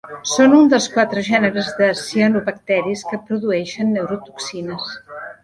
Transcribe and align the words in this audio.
Són 0.29 0.53
un 0.59 0.69
dels 0.69 0.87
quatre 0.93 1.23
gèneres 1.27 1.69
de 1.81 1.89
cianobacteris 1.99 3.05
que 3.11 3.21
produeixen 3.29 3.95
neurotoxines. 3.99 4.91